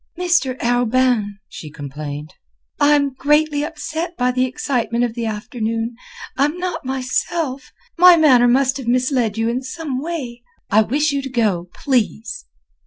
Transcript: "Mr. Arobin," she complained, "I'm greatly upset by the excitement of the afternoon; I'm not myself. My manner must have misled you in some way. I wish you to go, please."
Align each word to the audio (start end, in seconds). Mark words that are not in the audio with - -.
"Mr. 0.17 0.57
Arobin," 0.63 1.35
she 1.47 1.69
complained, 1.69 2.33
"I'm 2.79 3.13
greatly 3.13 3.63
upset 3.63 4.17
by 4.17 4.31
the 4.31 4.45
excitement 4.45 5.03
of 5.03 5.13
the 5.13 5.27
afternoon; 5.27 5.95
I'm 6.35 6.57
not 6.57 6.83
myself. 6.83 7.71
My 7.99 8.17
manner 8.17 8.47
must 8.47 8.77
have 8.77 8.87
misled 8.87 9.37
you 9.37 9.47
in 9.47 9.61
some 9.61 10.01
way. 10.01 10.41
I 10.71 10.81
wish 10.81 11.11
you 11.11 11.21
to 11.21 11.29
go, 11.29 11.69
please." 11.75 12.45